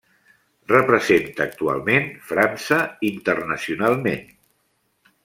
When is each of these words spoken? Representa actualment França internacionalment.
Representa 0.71 1.45
actualment 1.49 2.09
França 2.31 2.79
internacionalment. 3.13 4.29